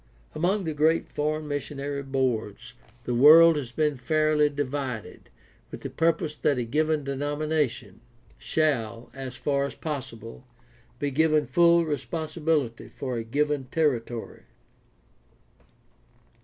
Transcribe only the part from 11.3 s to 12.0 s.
full